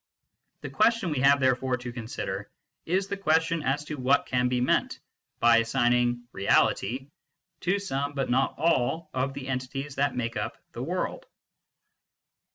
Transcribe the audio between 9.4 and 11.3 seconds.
entities that make up the world.